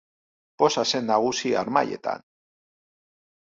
[0.61, 2.25] Poza zen nagusi harmailetan.